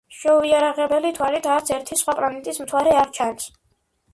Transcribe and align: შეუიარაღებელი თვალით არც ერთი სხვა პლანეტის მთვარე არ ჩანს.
შეუიარაღებელი 0.19 1.11
თვალით 1.17 1.45
არც 1.57 1.69
ერთი 1.77 1.99
სხვა 2.01 2.15
პლანეტის 2.21 2.63
მთვარე 2.65 2.97
არ 3.03 3.13
ჩანს. 3.19 3.49